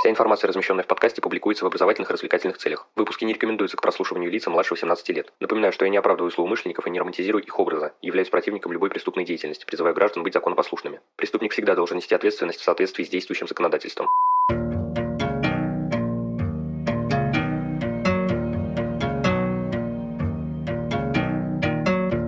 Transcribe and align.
Вся 0.00 0.08
информация, 0.08 0.48
размещенная 0.48 0.82
в 0.82 0.86
подкасте, 0.86 1.20
публикуется 1.20 1.62
в 1.62 1.66
образовательных 1.66 2.08
и 2.08 2.14
развлекательных 2.14 2.56
целях. 2.56 2.88
Выпуски 2.96 3.26
не 3.26 3.34
рекомендуются 3.34 3.76
к 3.76 3.82
прослушиванию 3.82 4.30
лица 4.30 4.48
младше 4.48 4.72
18 4.72 5.06
лет. 5.10 5.30
Напоминаю, 5.40 5.74
что 5.74 5.84
я 5.84 5.90
не 5.90 5.98
оправдываю 5.98 6.30
злоумышленников 6.30 6.86
и 6.86 6.90
не 6.90 6.98
романтизирую 6.98 7.44
их 7.44 7.58
образа, 7.58 7.92
являюсь 8.00 8.30
противником 8.30 8.72
любой 8.72 8.88
преступной 8.88 9.26
деятельности, 9.26 9.66
призываю 9.66 9.94
граждан 9.94 10.22
быть 10.22 10.32
законопослушными. 10.32 11.00
Преступник 11.16 11.52
всегда 11.52 11.74
должен 11.74 11.98
нести 11.98 12.14
ответственность 12.14 12.60
в 12.60 12.64
соответствии 12.64 13.04
с 13.04 13.10
действующим 13.10 13.46
законодательством. 13.46 14.08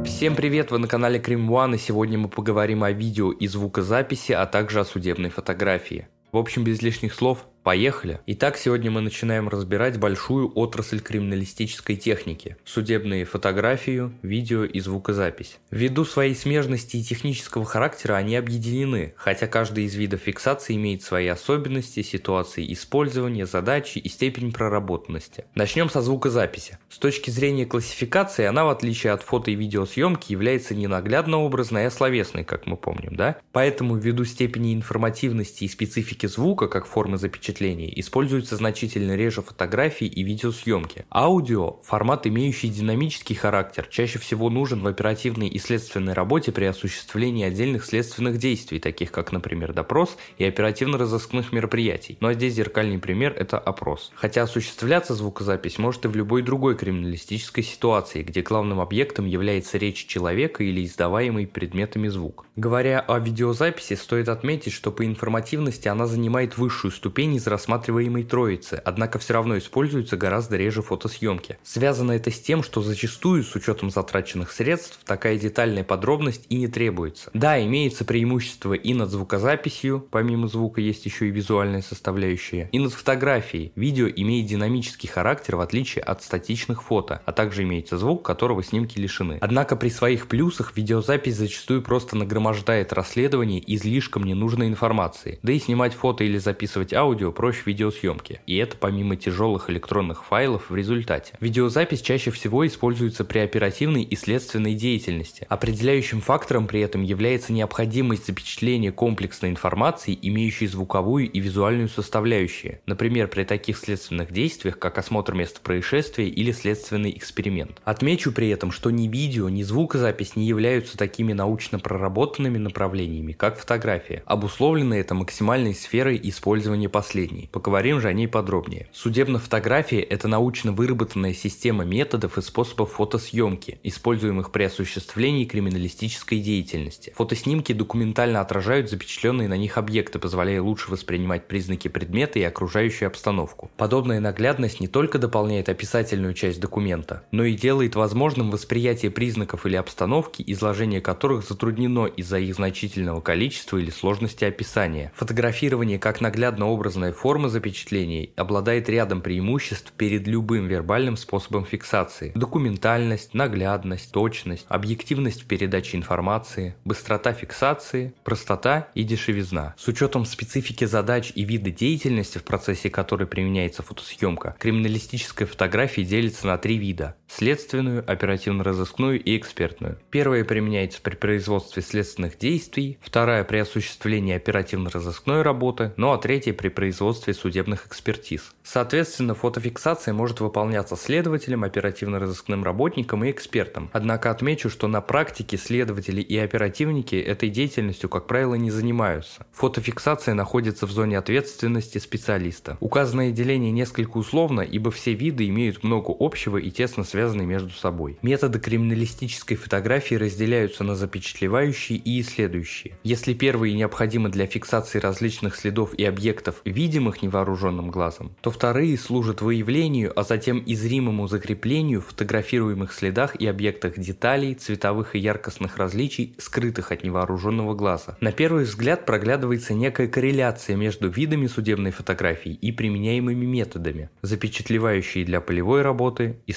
Всем 0.04 0.36
привет, 0.36 0.70
вы 0.70 0.76
на 0.76 0.88
канале 0.88 1.18
Крим 1.18 1.50
One, 1.50 1.76
и 1.76 1.78
сегодня 1.78 2.18
мы 2.18 2.28
поговорим 2.28 2.84
о 2.84 2.92
видео 2.92 3.32
и 3.32 3.46
звукозаписи, 3.46 4.32
а 4.32 4.44
также 4.44 4.80
о 4.80 4.84
судебной 4.84 5.30
фотографии. 5.30 6.06
В 6.32 6.36
общем, 6.36 6.64
без 6.64 6.80
лишних 6.80 7.12
слов, 7.12 7.46
Поехали! 7.62 8.18
Итак, 8.26 8.56
сегодня 8.56 8.90
мы 8.90 9.00
начинаем 9.00 9.48
разбирать 9.48 9.96
большую 9.96 10.50
отрасль 10.56 10.98
криминалистической 10.98 11.94
техники– 11.94 12.56
судебные 12.64 13.24
фотографию, 13.24 14.12
видео 14.22 14.64
и 14.64 14.80
звукозапись. 14.80 15.58
Ввиду 15.70 16.04
своей 16.04 16.34
смежности 16.34 16.96
и 16.96 17.04
технического 17.04 17.64
характера 17.64 18.14
они 18.14 18.34
объединены, 18.34 19.14
хотя 19.16 19.46
каждый 19.46 19.84
из 19.84 19.94
видов 19.94 20.22
фиксации 20.22 20.74
имеет 20.74 21.04
свои 21.04 21.28
особенности, 21.28 22.02
ситуации 22.02 22.72
использования, 22.72 23.46
задачи 23.46 23.98
и 23.98 24.08
степень 24.08 24.52
проработанности. 24.52 25.44
Начнем 25.54 25.88
со 25.88 26.02
звукозаписи. 26.02 26.78
С 26.88 26.98
точки 26.98 27.30
зрения 27.30 27.64
классификации, 27.64 28.44
она 28.44 28.64
в 28.64 28.70
отличие 28.70 29.12
от 29.12 29.22
фото 29.22 29.52
и 29.52 29.54
видеосъемки 29.54 30.32
является 30.32 30.74
не 30.74 30.88
наглядно 30.88 31.38
образной, 31.38 31.86
а 31.86 31.92
словесной, 31.92 32.42
как 32.42 32.66
мы 32.66 32.76
помним, 32.76 33.14
да? 33.14 33.36
Поэтому 33.52 33.94
ввиду 33.94 34.24
степени 34.24 34.74
информативности 34.74 35.62
и 35.62 35.68
специфики 35.68 36.26
звука, 36.26 36.66
как 36.66 36.86
формы 36.86 37.18
запечатления, 37.18 37.51
впечатлений, 37.52 37.92
используются 37.96 38.56
значительно 38.56 39.14
реже 39.14 39.42
фотографии 39.42 40.06
и 40.06 40.22
видеосъемки. 40.22 41.04
Аудио– 41.10 41.80
формат, 41.82 42.26
имеющий 42.26 42.68
динамический 42.68 43.36
характер, 43.36 43.86
чаще 43.90 44.18
всего 44.18 44.48
нужен 44.50 44.80
в 44.80 44.86
оперативной 44.86 45.48
и 45.48 45.58
следственной 45.58 46.14
работе 46.14 46.50
при 46.52 46.64
осуществлении 46.64 47.44
отдельных 47.44 47.84
следственных 47.84 48.38
действий, 48.38 48.80
таких 48.80 49.12
как, 49.12 49.32
например, 49.32 49.72
допрос 49.72 50.16
и 50.38 50.44
оперативно-розыскных 50.44 51.52
мероприятий. 51.52 52.16
Ну 52.20 52.28
а 52.28 52.34
здесь 52.34 52.54
зеркальный 52.54 52.98
пример– 52.98 53.34
это 53.38 53.58
опрос. 53.58 54.10
Хотя 54.14 54.42
осуществляться 54.42 55.14
звукозапись 55.14 55.78
может 55.78 56.04
и 56.04 56.08
в 56.08 56.16
любой 56.16 56.42
другой 56.42 56.76
криминалистической 56.76 57.64
ситуации, 57.64 58.22
где 58.22 58.42
главным 58.42 58.80
объектом 58.80 59.26
является 59.26 59.78
речь 59.78 60.06
человека 60.06 60.64
или 60.64 60.84
издаваемый 60.84 61.46
предметами 61.46 62.08
звук. 62.08 62.46
Говоря 62.56 63.00
о 63.00 63.18
видеозаписи, 63.18 63.94
стоит 63.94 64.28
отметить, 64.28 64.72
что 64.72 64.90
по 64.90 65.04
информативности 65.04 65.88
она 65.88 66.06
занимает 66.06 66.56
высшую 66.56 66.92
ступень 66.92 67.36
из 67.42 67.46
рассматриваемой 67.46 68.22
троицы, 68.22 68.80
однако 68.84 69.18
все 69.18 69.34
равно 69.34 69.58
используется 69.58 70.16
гораздо 70.16 70.56
реже 70.56 70.82
фотосъемки. 70.82 71.58
Связано 71.62 72.12
это 72.12 72.30
с 72.30 72.40
тем, 72.40 72.62
что 72.62 72.80
зачастую, 72.80 73.42
с 73.42 73.54
учетом 73.54 73.90
затраченных 73.90 74.52
средств, 74.52 75.00
такая 75.04 75.38
детальная 75.38 75.84
подробность 75.84 76.46
и 76.48 76.56
не 76.56 76.68
требуется. 76.68 77.30
Да, 77.34 77.62
имеется 77.62 78.04
преимущество 78.04 78.74
и 78.74 78.94
над 78.94 79.10
звукозаписью, 79.10 80.06
помимо 80.10 80.46
звука 80.46 80.80
есть 80.80 81.04
еще 81.04 81.28
и 81.28 81.30
визуальная 81.30 81.82
составляющая, 81.82 82.68
и 82.72 82.78
над 82.78 82.92
фотографией. 82.92 83.72
Видео 83.74 84.08
имеет 84.08 84.46
динамический 84.46 85.08
характер 85.08 85.56
в 85.56 85.60
отличие 85.60 86.04
от 86.04 86.22
статичных 86.22 86.82
фото, 86.82 87.22
а 87.26 87.32
также 87.32 87.64
имеется 87.64 87.98
звук, 87.98 88.24
которого 88.24 88.62
снимки 88.62 88.98
лишены. 88.98 89.38
Однако 89.40 89.76
при 89.76 89.88
своих 89.88 90.28
плюсах 90.28 90.76
видеозапись 90.76 91.36
зачастую 91.36 91.82
просто 91.82 92.16
нагромождает 92.16 92.92
расследование 92.92 93.62
излишком 93.74 94.22
ненужной 94.24 94.68
информации. 94.68 95.38
Да 95.42 95.52
и 95.52 95.58
снимать 95.58 95.94
фото 95.94 96.24
или 96.24 96.38
записывать 96.38 96.92
аудио 96.92 97.31
проще 97.32 97.62
видеосъемки, 97.66 98.40
и 98.46 98.56
это 98.56 98.76
помимо 98.76 99.16
тяжелых 99.16 99.70
электронных 99.70 100.24
файлов 100.24 100.70
в 100.70 100.76
результате. 100.76 101.34
Видеозапись 101.40 102.02
чаще 102.02 102.30
всего 102.30 102.66
используется 102.66 103.24
при 103.24 103.40
оперативной 103.40 104.02
и 104.02 104.16
следственной 104.16 104.74
деятельности. 104.74 105.46
Определяющим 105.48 106.20
фактором 106.20 106.66
при 106.66 106.80
этом 106.80 107.02
является 107.02 107.52
необходимость 107.52 108.26
запечатления 108.26 108.92
комплексной 108.92 109.50
информации, 109.50 110.18
имеющей 110.20 110.66
звуковую 110.66 111.30
и 111.30 111.40
визуальную 111.40 111.88
составляющие, 111.88 112.80
например, 112.86 113.28
при 113.28 113.44
таких 113.44 113.78
следственных 113.78 114.32
действиях, 114.32 114.78
как 114.78 114.98
осмотр 114.98 115.34
места 115.34 115.60
происшествия 115.60 116.28
или 116.28 116.52
следственный 116.52 117.10
эксперимент. 117.16 117.80
Отмечу 117.84 118.32
при 118.32 118.48
этом, 118.50 118.70
что 118.70 118.90
ни 118.90 119.08
видео, 119.08 119.48
ни 119.48 119.62
звукозапись 119.62 120.36
не 120.36 120.46
являются 120.46 120.96
такими 120.98 121.32
научно 121.32 121.78
проработанными 121.78 122.58
направлениями, 122.58 123.32
как 123.32 123.58
фотография. 123.58 124.22
Обусловлено 124.26 124.94
это 124.96 125.14
максимальной 125.14 125.74
сферой 125.74 126.20
использования 126.22 126.88
последних 126.88 127.21
последней. 127.22 127.48
Поговорим 127.52 128.00
же 128.00 128.08
о 128.08 128.12
ней 128.12 128.28
подробнее. 128.28 128.88
Судебная 128.92 129.40
фотография– 129.40 130.00
это 130.00 130.28
научно 130.28 130.72
выработанная 130.72 131.34
система 131.34 131.84
методов 131.84 132.38
и 132.38 132.42
способов 132.42 132.92
фотосъемки, 132.92 133.78
используемых 133.82 134.50
при 134.50 134.64
осуществлении 134.64 135.44
криминалистической 135.44 136.40
деятельности. 136.40 137.12
Фотоснимки 137.16 137.72
документально 137.72 138.40
отражают 138.40 138.90
запечатленные 138.90 139.48
на 139.48 139.56
них 139.56 139.78
объекты, 139.78 140.18
позволяя 140.18 140.62
лучше 140.62 140.90
воспринимать 140.90 141.46
признаки 141.46 141.88
предмета 141.88 142.38
и 142.38 142.42
окружающую 142.42 143.06
обстановку. 143.06 143.70
Подобная 143.76 144.20
наглядность 144.20 144.80
не 144.80 144.88
только 144.88 145.18
дополняет 145.18 145.68
описательную 145.68 146.34
часть 146.34 146.60
документа, 146.60 147.22
но 147.30 147.44
и 147.44 147.54
делает 147.54 147.94
возможным 147.94 148.50
восприятие 148.50 149.10
признаков 149.10 149.66
или 149.66 149.76
обстановки, 149.76 150.42
изложение 150.46 151.00
которых 151.00 151.46
затруднено 151.46 152.06
из-за 152.06 152.38
их 152.38 152.54
значительного 152.54 153.20
количества 153.20 153.78
или 153.78 153.90
сложности 153.90 154.44
описания. 154.44 155.12
Фотографирование 155.14 155.98
как 155.98 156.20
наглядно-образное 156.20 157.11
форма 157.12 157.48
запечатлений 157.48 158.32
обладает 158.36 158.88
рядом 158.88 159.20
преимуществ 159.20 159.92
перед 159.92 160.26
любым 160.26 160.66
вербальным 160.66 161.16
способом 161.16 161.64
фиксации. 161.64 162.32
Документальность, 162.34 163.34
наглядность, 163.34 164.12
точность, 164.12 164.66
объективность 164.68 165.42
в 165.42 165.46
передаче 165.46 165.96
информации, 165.96 166.74
быстрота 166.84 167.32
фиксации, 167.32 168.14
простота 168.24 168.88
и 168.94 169.04
дешевизна. 169.04 169.74
С 169.78 169.88
учетом 169.88 170.24
специфики 170.24 170.84
задач 170.84 171.32
и 171.34 171.44
вида 171.44 171.70
деятельности, 171.70 172.38
в 172.38 172.44
процессе 172.44 172.90
которой 172.90 173.26
применяется 173.26 173.82
фотосъемка, 173.82 174.56
криминалистическая 174.58 175.46
фотография 175.46 176.04
делится 176.04 176.46
на 176.46 176.58
три 176.58 176.78
вида– 176.78 177.16
следственную, 177.36 178.04
оперативно-розыскную 178.06 179.22
и 179.22 179.36
экспертную. 179.36 179.98
Первая 180.10 180.44
применяется 180.44 181.00
при 181.00 181.14
производстве 181.14 181.82
следственных 181.82 182.38
действий, 182.38 182.98
вторая 183.00 183.44
при 183.44 183.58
осуществлении 183.58 184.34
оперативно-розыскной 184.34 185.42
работы, 185.42 185.92
ну 185.96 186.12
а 186.12 186.18
третья 186.18 186.52
при 186.52 186.68
производстве 186.68 187.34
судебных 187.34 187.86
экспертиз. 187.86 188.52
Соответственно, 188.62 189.34
фотофиксация 189.34 190.14
может 190.14 190.40
выполняться 190.40 190.96
следователем, 190.96 191.64
оперативно-розыскным 191.64 192.64
работником 192.64 193.24
и 193.24 193.30
экспертом. 193.30 193.90
Однако 193.92 194.30
отмечу, 194.30 194.68
что 194.68 194.86
на 194.86 195.00
практике 195.00 195.56
следователи 195.56 196.20
и 196.20 196.36
оперативники 196.36 197.16
этой 197.16 197.48
деятельностью, 197.48 198.08
как 198.08 198.26
правило, 198.26 198.54
не 198.54 198.70
занимаются. 198.70 199.46
Фотофиксация 199.52 200.34
находится 200.34 200.86
в 200.86 200.90
зоне 200.90 201.18
ответственности 201.18 201.98
специалиста. 201.98 202.76
Указанное 202.80 203.30
деление 203.30 203.72
несколько 203.72 204.18
условно, 204.18 204.60
ибо 204.60 204.90
все 204.90 205.14
виды 205.14 205.48
имеют 205.48 205.82
много 205.82 206.14
общего 206.18 206.58
и 206.58 206.70
тесно 206.70 207.04
связаны 207.04 207.21
между 207.30 207.70
собой. 207.70 208.18
Методы 208.22 208.58
криминалистической 208.58 209.56
фотографии 209.56 210.14
разделяются 210.14 210.84
на 210.84 210.94
запечатлевающие 210.94 211.98
и 211.98 212.20
исследующие. 212.20 212.94
Если 213.04 213.34
первые 213.34 213.74
необходимы 213.74 214.28
для 214.28 214.46
фиксации 214.46 214.98
различных 214.98 215.56
следов 215.56 215.94
и 215.94 216.04
объектов 216.04 216.60
видимых 216.64 217.22
невооруженным 217.22 217.90
глазом, 217.90 218.34
то 218.40 218.50
вторые 218.50 218.98
служат 218.98 219.40
выявлению, 219.40 220.12
а 220.18 220.22
затем 220.22 220.58
и 220.58 220.74
зримому 220.74 221.28
закреплению 221.28 222.00
фотографируемых 222.00 222.92
следах 222.92 223.36
и 223.36 223.46
объектах 223.46 223.98
деталей, 223.98 224.54
цветовых 224.54 225.14
и 225.14 225.18
яркостных 225.18 225.76
различий, 225.76 226.34
скрытых 226.38 226.92
от 226.92 227.04
невооруженного 227.04 227.74
глаза. 227.74 228.16
На 228.20 228.32
первый 228.32 228.64
взгляд 228.64 229.06
проглядывается 229.06 229.74
некая 229.74 230.08
корреляция 230.08 230.76
между 230.76 231.08
видами 231.08 231.46
судебной 231.46 231.90
фотографии 231.90 232.52
и 232.52 232.72
применяемыми 232.72 233.44
методами, 233.44 234.10
запечатлевающие 234.22 235.24
для 235.24 235.40
полевой 235.40 235.82
работы 235.82 236.36
и 236.46 236.52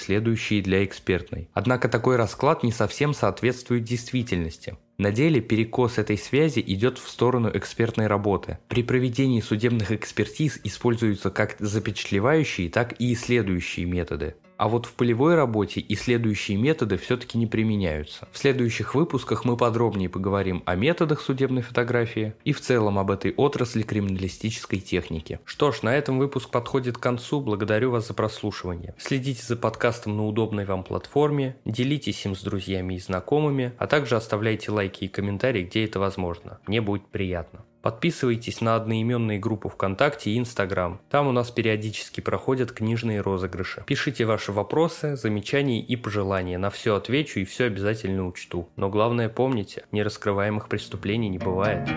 следующие 0.56 0.62
для 0.62 0.84
экспертной. 0.84 1.50
Однако 1.54 1.90
такой 1.90 2.16
расклад 2.16 2.64
не 2.64 2.72
совсем 2.72 3.14
соответствует 3.14 3.84
действительности. 3.84 4.76
На 4.98 5.12
деле 5.12 5.42
перекос 5.42 5.98
этой 5.98 6.18
связи 6.18 6.64
идет 6.66 6.98
в 6.98 7.10
сторону 7.10 7.50
экспертной 7.54 8.08
работы. 8.08 8.58
При 8.70 8.84
проведении 8.84 9.42
судебных 9.42 9.92
экспертиз 9.92 10.60
используются 10.64 11.30
как 11.30 11.56
запечатлевающие, 11.60 12.70
так 12.70 12.96
и 13.00 13.14
исследующие 13.14 13.86
методы. 13.86 14.36
А 14.58 14.70
вот 14.70 14.86
в 14.86 14.94
полевой 14.94 15.36
работе 15.36 15.82
и 15.82 15.96
следующие 15.96 16.58
методы 16.58 16.98
все-таки 16.98 17.38
не 17.38 17.46
применяются. 17.46 18.28
В 18.32 18.38
следующих 18.38 18.96
выпусках 18.96 19.44
мы 19.44 19.58
подробнее 19.58 20.10
поговорим 20.10 20.64
о 20.66 20.76
методах 20.76 21.22
судебной 21.22 21.62
фотографии 21.62 22.34
и 22.46 22.54
в 22.54 22.62
целом 22.62 22.98
об 22.98 23.12
этой 23.12 23.34
отрасли 23.34 23.82
криминалистической 23.84 24.80
техники. 24.80 25.40
Что 25.44 25.72
ж, 25.72 25.82
на 25.84 25.96
этом 25.96 26.20
выпуск 26.20 26.50
подходит 26.50 26.98
к 26.98 27.02
концу. 27.02 27.42
Благодарю 27.42 27.92
вас 27.92 28.08
за 28.08 28.14
прослушивание. 28.14 28.96
Следите 28.98 29.44
за 29.44 29.58
подкастом 29.58 30.16
на 30.16 30.26
удобной 30.26 30.66
вам 30.66 30.84
платформе, 30.84 31.58
делитесь 31.66 32.26
им 32.26 32.36
с 32.36 32.42
друзьями 32.42 32.96
и 32.96 33.00
знакомыми, 33.00 33.74
а 33.78 33.88
также 33.88 34.16
оставляйте 34.16 34.72
лайки 34.72 35.04
и 35.04 35.10
комментарии, 35.10 35.64
где 35.64 35.84
это 35.84 36.00
возможно. 36.00 36.60
Мне 36.66 36.80
будет 36.80 37.06
приятно. 37.08 37.65
Подписывайтесь 37.86 38.62
на 38.62 38.76
одноименные 38.76 39.38
группы 39.38 39.70
ВКонтакте 39.70 40.32
и 40.32 40.40
Инстаграм. 40.40 41.00
Там 41.12 41.28
у 41.28 41.32
нас 41.32 41.52
периодически 41.52 42.20
проходят 42.20 42.72
книжные 42.72 43.22
розыгрыши. 43.22 43.84
Пишите 43.86 44.26
ваши 44.26 44.52
вопросы, 44.52 45.16
замечания 45.16 45.82
и 45.82 45.96
пожелания. 45.96 46.58
На 46.58 46.72
все 46.72 46.96
отвечу 46.96 47.42
и 47.42 47.46
все 47.46 47.66
обязательно 47.66 48.26
учту. 48.26 48.68
Но 48.76 48.90
главное 48.90 49.30
помните, 49.30 49.86
нераскрываемых 49.92 50.68
преступлений 50.68 51.30
не 51.30 51.38
бывает. 51.38 51.88